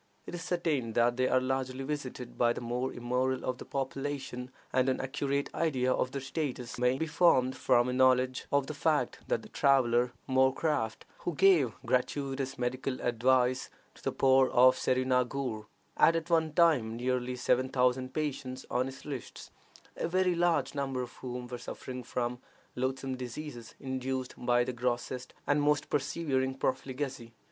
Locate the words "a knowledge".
7.87-8.47